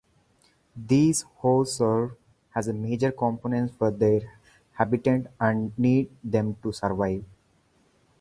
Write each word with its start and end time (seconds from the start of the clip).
These 0.75 1.21
hosts 1.21 1.77
serve 1.77 2.15
as 2.55 2.67
major 2.69 3.11
components 3.11 3.75
for 3.77 3.91
their 3.91 4.21
habitat 4.73 5.31
and 5.39 5.77
need 5.77 6.09
them 6.23 6.57
to 6.63 6.71
survive. 6.71 7.23